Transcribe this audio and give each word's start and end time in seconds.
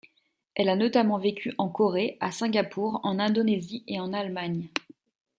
Elle 0.55 0.69
a 0.69 0.75
notamment 0.75 1.19
vécu 1.19 1.53
en 1.59 1.69
Corée, 1.69 2.17
à 2.21 2.31
Singapour, 2.31 2.99
en 3.03 3.19
Indonésie 3.19 3.83
et 3.87 3.99
en 3.99 4.13
Allemagne. 4.13 4.67